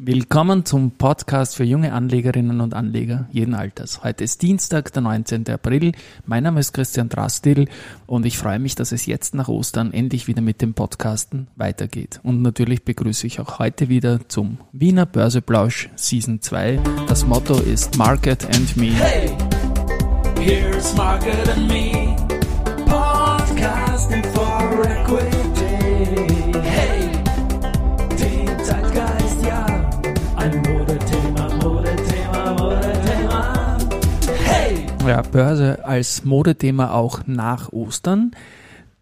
[0.00, 4.04] Willkommen zum Podcast für junge Anlegerinnen und Anleger jeden Alters.
[4.04, 5.48] Heute ist Dienstag, der 19.
[5.50, 5.90] April.
[6.24, 7.68] Mein Name ist Christian Drastil
[8.06, 12.20] und ich freue mich, dass es jetzt nach Ostern endlich wieder mit dem Podcasten weitergeht.
[12.22, 16.78] Und natürlich begrüße ich auch heute wieder zum Wiener Börseplausch Season 2.
[17.08, 18.92] Das Motto ist Market and Me.
[18.92, 19.36] Hey,
[20.38, 22.14] here's Market and Me.
[22.86, 25.38] Podcasting for Equity.
[35.08, 38.32] Ja, Börse als Modethema auch nach Ostern.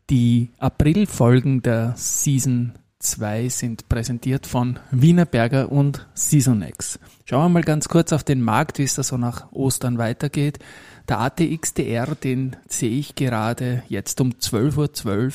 [0.08, 7.00] Die Aprilfolgen der Season 2 sind präsentiert von Wienerberger und Seasonex.
[7.24, 10.60] Schauen wir mal ganz kurz auf den Markt, wie es da so nach Ostern weitergeht.
[11.08, 15.30] Der ATXDR, den sehe ich gerade jetzt um 12.12 Uhr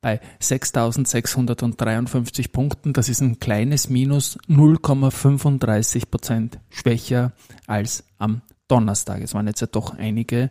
[0.00, 2.92] bei 6.653 Punkten.
[2.92, 7.32] Das ist ein kleines Minus 0,35 Prozent schwächer
[7.66, 9.22] als am Donnerstag.
[9.22, 10.50] Es waren jetzt ja doch einige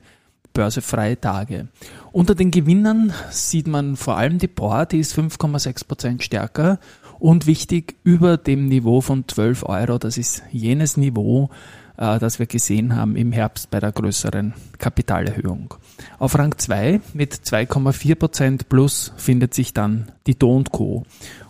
[0.53, 1.67] börsefreie Tage.
[2.11, 6.79] Unter den Gewinnern sieht man vor allem die Bohr, die ist 5,6 Prozent stärker
[7.19, 9.97] und wichtig über dem Niveau von 12 Euro.
[9.97, 11.49] Das ist jenes Niveau,
[11.97, 15.73] äh, das wir gesehen haben im Herbst bei der größeren Kapitalerhöhung.
[16.19, 21.03] Auf Rang 2 mit 2,4 Prozent plus findet sich dann die Do Co.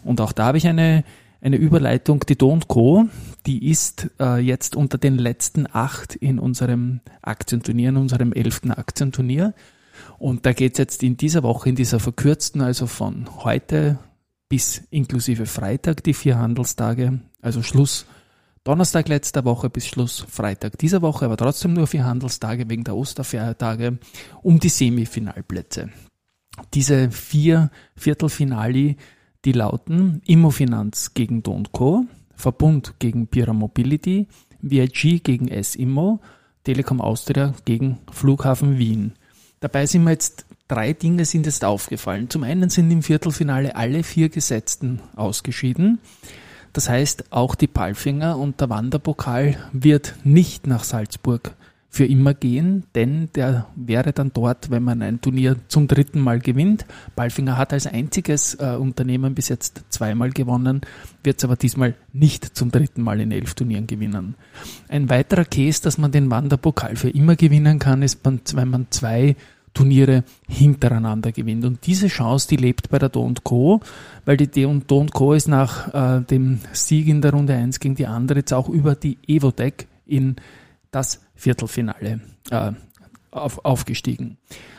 [0.03, 1.03] Und auch da habe ich eine
[1.42, 2.22] eine Überleitung.
[2.28, 3.06] Die Do Co.,
[3.45, 9.53] die ist äh, jetzt unter den letzten acht in unserem Aktienturnier, in unserem elften Aktienturnier.
[10.20, 14.00] Und da geht es jetzt in dieser Woche, in dieser verkürzten, also von heute
[14.50, 18.06] bis inklusive Freitag, die vier Handelstage, also Schluss
[18.67, 22.97] Donnerstag letzter Woche bis Schluss Freitag dieser Woche, aber trotzdem nur vier Handelstage wegen der
[22.97, 23.97] Osterfeiertage,
[24.43, 25.89] um die Semifinalplätze.
[26.73, 28.97] Diese vier Viertelfinali
[29.45, 34.27] die lauten Immofinanz gegen Do Co., Verbund gegen Pira Mobility,
[34.61, 36.19] VIG gegen S-Immo,
[36.65, 39.13] Telekom Austria gegen Flughafen Wien.
[39.61, 42.29] Dabei sind mir jetzt drei Dinge sind jetzt aufgefallen.
[42.29, 46.00] Zum einen sind im Viertelfinale alle vier Gesetzten ausgeschieden.
[46.77, 51.55] Das heißt, auch die Palfinger und der Wanderpokal wird nicht nach Salzburg
[51.89, 56.39] für immer gehen, denn der wäre dann dort, wenn man ein Turnier zum dritten Mal
[56.39, 56.85] gewinnt.
[57.15, 60.81] Balfinger hat als einziges äh, Unternehmen bis jetzt zweimal gewonnen,
[61.23, 64.35] wird es aber diesmal nicht zum dritten Mal in elf Turnieren gewinnen.
[64.88, 69.35] Ein weiterer Case, dass man den Wanderpokal für immer gewinnen kann, ist, wenn man zwei
[69.77, 71.63] Turniere hintereinander gewinnt.
[71.63, 73.79] Und diese Chance, die lebt bei der Do Co.,
[74.25, 75.33] weil die Do Co.
[75.33, 78.95] ist nach äh, dem Sieg in der Runde 1 gegen die andere jetzt auch über
[78.95, 80.38] die Evotec in
[80.89, 82.71] das Viertelfinale äh,
[83.29, 84.38] auf, aufgestiegen.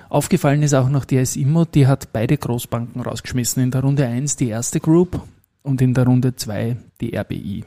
[0.09, 3.63] Aufgefallen ist auch noch die SIMO, die hat beide Großbanken rausgeschmissen.
[3.63, 5.23] In der Runde 1 die erste Group
[5.63, 7.65] und in der Runde 2 die RBI.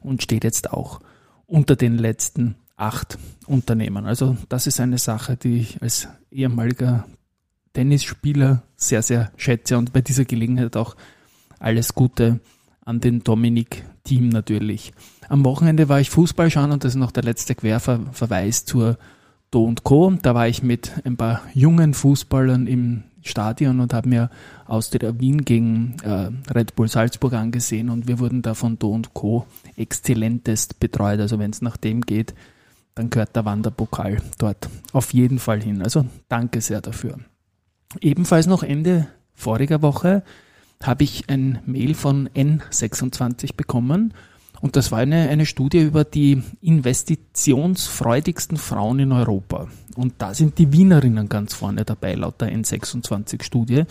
[0.00, 0.98] Und steht jetzt auch
[1.46, 3.16] unter den letzten acht
[3.46, 4.06] Unternehmen.
[4.06, 7.06] Also das ist eine Sache, die ich als ehemaliger
[7.72, 10.96] Tennisspieler sehr, sehr schätze und bei dieser Gelegenheit auch
[11.60, 12.40] alles Gute
[12.84, 14.92] an den Dominik-Team natürlich.
[15.28, 18.98] Am Wochenende war ich Fußball schauen und das ist noch der letzte Querverweis zur
[19.52, 20.10] Do Co.
[20.20, 24.30] Da war ich mit ein paar jungen Fußballern im Stadion und habe mir
[24.66, 29.46] Austria Wien gegen äh, Red Bull Salzburg angesehen und wir wurden da von Do Co.
[29.76, 31.20] exzellentest betreut.
[31.20, 32.34] Also wenn es nach dem geht,
[32.94, 35.82] dann gehört der Wanderpokal dort auf jeden Fall hin.
[35.82, 37.18] Also danke sehr dafür.
[38.00, 40.22] Ebenfalls noch Ende voriger Woche
[40.82, 44.14] habe ich ein Mail von N26 bekommen.
[44.60, 49.68] Und das war eine, eine Studie über die investitionsfreudigsten Frauen in Europa.
[49.96, 53.84] Und da sind die Wienerinnen ganz vorne dabei, laut der N26-Studie.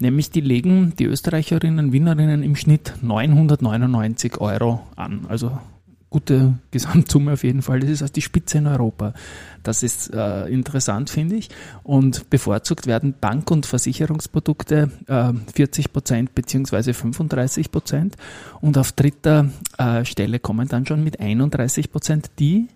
[0.00, 5.26] Nämlich die legen die Österreicherinnen, Wienerinnen im Schnitt 999 Euro an.
[5.28, 5.56] Also
[6.12, 7.80] gute Gesamtsumme auf jeden Fall.
[7.80, 9.14] Das ist also die Spitze in Europa.
[9.62, 11.48] Das ist äh, interessant, finde ich.
[11.82, 18.16] Und bevorzugt werden Bank- und Versicherungsprodukte äh, 40 Prozent beziehungsweise 35 Prozent.
[18.60, 22.68] Und auf dritter äh, Stelle kommen dann schon mit 31 Prozent die,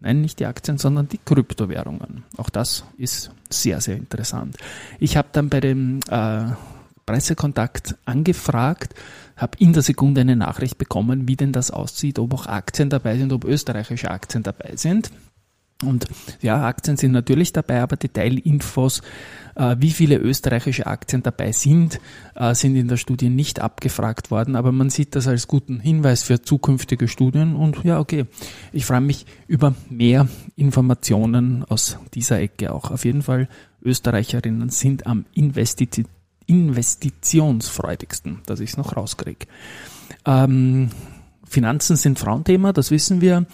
[0.00, 2.24] nein, nicht die Aktien, sondern die Kryptowährungen.
[2.36, 4.56] Auch das ist sehr, sehr interessant.
[5.00, 6.44] Ich habe dann bei dem äh,
[7.06, 8.94] Pressekontakt angefragt,
[9.36, 13.16] habe in der Sekunde eine Nachricht bekommen, wie denn das aussieht, ob auch Aktien dabei
[13.16, 15.10] sind, ob österreichische Aktien dabei sind.
[15.84, 16.06] Und
[16.40, 19.02] ja, Aktien sind natürlich dabei, aber Detailinfos,
[19.56, 22.00] äh, wie viele österreichische Aktien dabei sind,
[22.36, 24.54] äh, sind in der Studie nicht abgefragt worden.
[24.54, 27.56] Aber man sieht das als guten Hinweis für zukünftige Studien.
[27.56, 28.26] Und ja, okay,
[28.72, 32.90] ich freue mich über mehr Informationen aus dieser Ecke auch.
[32.90, 33.48] Auf jeden Fall,
[33.82, 36.21] Österreicherinnen sind am Investitionen
[36.52, 39.46] investitionsfreudigsten, dass ich es noch rauskriege.
[40.26, 40.90] Ähm,
[41.48, 43.46] Finanzen sind Frauenthema, das wissen wir.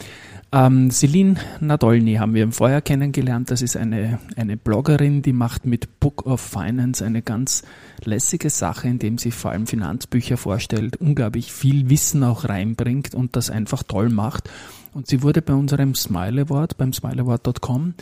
[0.50, 3.50] Ähm, Celine Nadolny haben wir im Vorjahr kennengelernt.
[3.50, 7.62] Das ist eine, eine Bloggerin, die macht mit Book of Finance eine ganz
[8.04, 13.50] lässige Sache, indem sie vor allem Finanzbücher vorstellt, unglaublich viel Wissen auch reinbringt und das
[13.50, 14.48] einfach toll macht.
[14.94, 17.94] Und sie wurde bei unserem Smile Award, beim smileaward.com,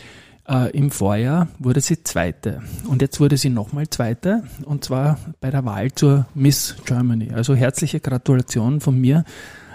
[0.48, 2.62] äh, im Vorjahr wurde sie Zweite.
[2.88, 7.32] Und jetzt wurde sie nochmal Zweite, und zwar bei der Wahl zur Miss Germany.
[7.32, 9.24] Also herzliche Gratulation von mir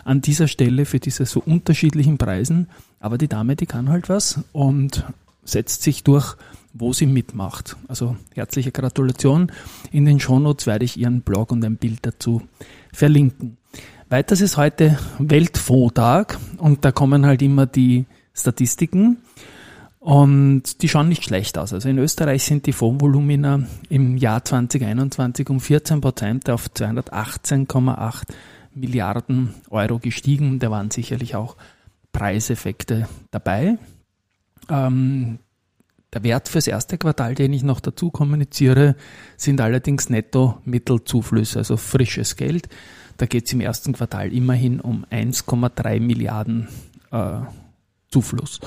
[0.04, 2.68] an dieser Stelle für diese so unterschiedlichen Preisen.
[3.00, 5.06] Aber die Dame, die kann halt was und
[5.44, 6.36] setzt sich durch,
[6.74, 7.76] wo sie mitmacht.
[7.88, 9.52] Also herzliche Gratulation.
[9.92, 12.42] In den Shownotes werde ich ihren Blog und ein Bild dazu
[12.94, 13.58] verlinken.
[14.10, 19.18] Weiters ist heute Weltfondstag und da kommen halt immer die Statistiken
[20.02, 21.74] und die schauen nicht schlecht aus.
[21.74, 28.24] Also in Österreich sind die Fondsvolumina im Jahr 2021 um 14 Prozent auf 218,8
[28.74, 30.58] Milliarden Euro gestiegen.
[30.58, 31.56] Da waren sicherlich auch
[32.14, 33.78] Preiseffekte dabei.
[34.70, 35.38] Ähm,
[36.12, 38.96] der Wert fürs erste Quartal, den ich noch dazu kommuniziere,
[39.38, 42.70] sind allerdings Netto-Mittelzuflüsse, also frisches Geld.
[43.18, 46.70] Da geht es im ersten Quartal immerhin um 1,3 Milliarden
[47.12, 47.42] äh,
[48.10, 48.60] Zufluss.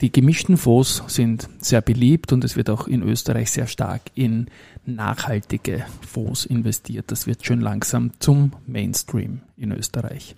[0.00, 4.46] Die gemischten Fonds sind sehr beliebt und es wird auch in Österreich sehr stark in
[4.86, 7.10] nachhaltige Fonds investiert.
[7.10, 10.36] Das wird schon langsam zum Mainstream in Österreich.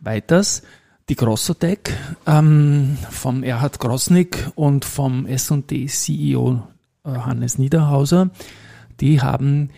[0.00, 0.62] Weiters
[1.08, 1.96] die Grossotec
[2.26, 6.62] ähm, vom Erhard Grossnick und vom S&D CEO
[7.04, 8.30] äh, Hannes Niederhauser,
[9.00, 9.70] die haben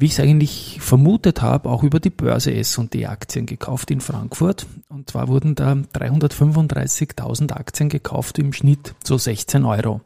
[0.00, 4.66] wie ich es eigentlich vermutet habe, auch über die Börse S&D Aktien gekauft in Frankfurt.
[4.88, 10.00] Und zwar wurden da 335.000 Aktien gekauft, im Schnitt so 16 Euro.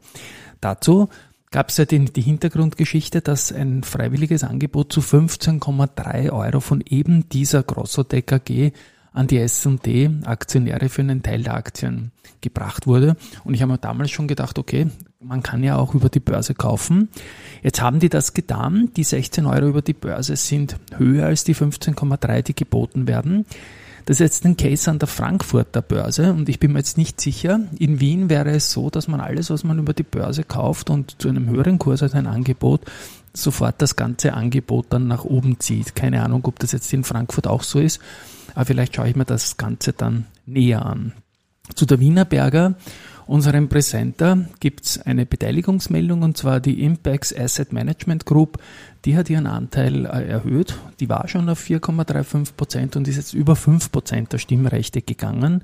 [0.59, 1.07] Dazu
[1.49, 7.29] gab es ja die, die Hintergrundgeschichte, dass ein freiwilliges Angebot zu 15,3 Euro von eben
[7.29, 8.73] dieser Grossotec AG
[9.13, 12.11] an die S&D Aktionäre für einen Teil der Aktien
[12.41, 13.15] gebracht wurde.
[13.45, 14.87] Und ich habe mir damals schon gedacht, okay,
[15.27, 17.09] man kann ja auch über die Börse kaufen.
[17.63, 18.91] Jetzt haben die das getan.
[18.95, 23.45] Die 16 Euro über die Börse sind höher als die 15,3, die geboten werden.
[24.05, 27.19] Das ist jetzt ein Case an der Frankfurter Börse und ich bin mir jetzt nicht
[27.19, 27.61] sicher.
[27.79, 31.19] In Wien wäre es so, dass man alles, was man über die Börse kauft und
[31.19, 32.81] zu einem höheren Kurs als ein Angebot,
[33.33, 35.95] sofort das ganze Angebot dann nach oben zieht.
[35.95, 37.99] Keine Ahnung, ob das jetzt in Frankfurt auch so ist,
[38.53, 41.13] aber vielleicht schaue ich mir das Ganze dann näher an.
[41.73, 42.75] Zu der Wienerberger
[43.27, 48.59] unserem Präsenter gibt es eine Beteiligungsmeldung und zwar die Impex Asset Management Group.
[49.03, 50.77] Die hat ihren Anteil äh, erhöht.
[50.99, 55.63] Die war schon auf 4,35 Prozent und ist jetzt über 5 Prozent der Stimmrechte gegangen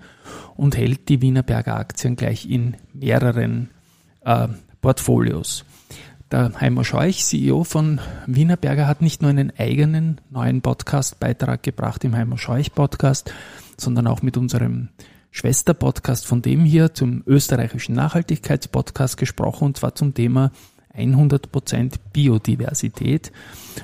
[0.55, 3.69] und hält die Wienerberger Aktien gleich in mehreren
[4.25, 4.47] äh,
[4.81, 5.65] Portfolios.
[6.31, 12.15] Der Heimer Scheuch, CEO von Wienerberger, hat nicht nur einen eigenen neuen Podcast-Beitrag gebracht im
[12.15, 13.33] Heimer Scheuch Podcast,
[13.77, 14.89] sondern auch mit unserem
[15.31, 20.51] Schwesterpodcast von dem hier zum österreichischen Nachhaltigkeitspodcast gesprochen und zwar zum Thema
[20.95, 23.31] 100% Biodiversität.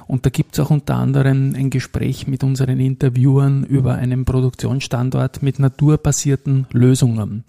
[0.08, 5.42] Und da gibt es auch unter anderem ein Gespräch mit unseren Interviewern über einen Produktionsstandort
[5.42, 7.46] mit naturbasierten Lösungen.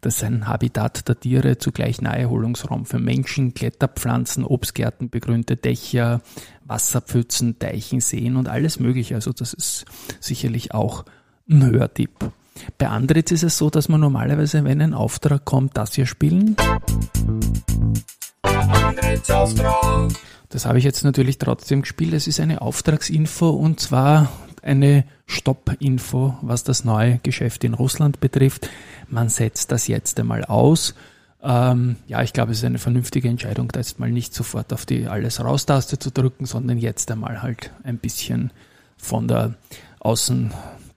[0.00, 6.20] Das ist ein Habitat der Tiere, zugleich Naherholungsraum für Menschen, Kletterpflanzen, Obstgärten, begrünte Dächer,
[6.64, 9.16] Wasserpfützen, Teichen, Seen und alles mögliche.
[9.16, 9.86] Also das ist
[10.20, 11.04] sicherlich auch
[11.50, 12.30] ein Hörtipp.
[12.78, 16.56] Bei Andritz ist es so, dass man normalerweise, wenn ein Auftrag kommt, das hier spielen.
[20.48, 22.14] Das habe ich jetzt natürlich trotzdem gespielt.
[22.14, 24.30] Es ist eine Auftragsinfo und zwar
[24.62, 28.68] eine Stopp-Info, was das neue Geschäft in Russland betrifft.
[29.08, 30.94] Man setzt das jetzt einmal aus.
[31.42, 34.86] Ähm, ja, ich glaube, es ist eine vernünftige Entscheidung, da jetzt mal nicht sofort auf
[34.86, 38.50] die Alles raus-Taste zu drücken, sondern jetzt einmal halt ein bisschen
[38.96, 39.54] von der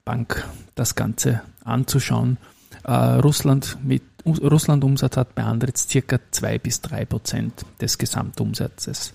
[0.01, 2.37] Außenbank das Ganze anzuschauen.
[2.83, 9.13] Äh, Russland mit Russland Umsatz hat bei Andritz circa zwei bis drei Prozent des Gesamtumsatzes.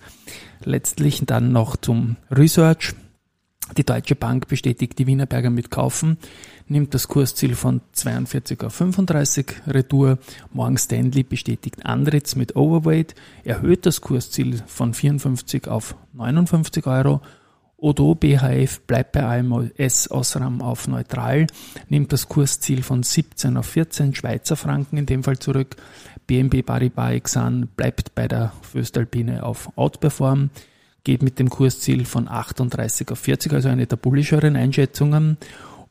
[0.64, 2.94] Letztlich dann noch zum Research.
[3.76, 6.18] Die Deutsche Bank bestätigt die Wienerberger mit Kaufen,
[6.68, 10.18] nimmt das Kursziel von 42 auf 35 Retour.
[10.52, 17.22] Morgan Stanley bestätigt Andritz mit Overweight, erhöht das Kursziel von 54 auf 59 Euro
[17.78, 21.46] Odo BHF bleibt bei AMS Osram auf neutral,
[21.90, 25.76] nimmt das Kursziel von 17 auf 14 Schweizer Franken in dem Fall zurück.
[26.26, 30.48] BNB Paribas Exan bleibt bei der Föstalpine auf Outperform,
[31.04, 35.36] geht mit dem Kursziel von 38 auf 40, also eine der bullischeren Einschätzungen.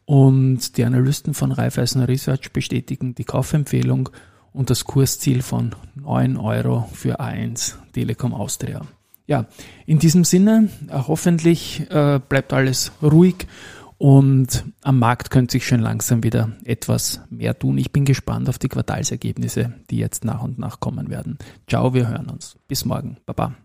[0.06, 4.10] Und die Analysten von Raiffeisen Research bestätigen die Kaufempfehlung
[4.54, 8.82] und das Kursziel von 9 Euro für A1 Telekom Austria.
[9.28, 9.46] Ja,
[9.86, 13.48] in diesem Sinne, äh, hoffentlich äh, bleibt alles ruhig
[13.98, 17.78] Und am Markt könnte sich schon langsam wieder etwas mehr tun.
[17.78, 21.38] Ich bin gespannt auf die Quartalsergebnisse, die jetzt nach und nach kommen werden.
[21.68, 22.58] Ciao, wir hören uns.
[22.68, 23.18] Bis morgen.
[23.26, 23.56] Baba.